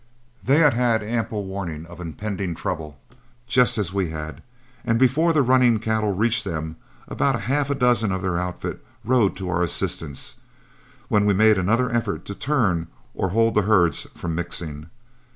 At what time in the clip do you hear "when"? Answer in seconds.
11.07-11.27